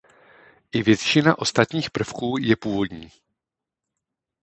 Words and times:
I 0.71 0.83
většina 0.83 1.37
ostatních 1.39 1.91
prvků 1.91 2.35
je 2.39 2.55
původní. 2.55 3.11